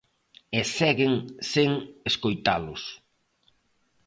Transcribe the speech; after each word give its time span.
E 0.59 0.61
seguen 0.77 1.13
sen 1.51 1.71
escoitalos. 2.09 2.83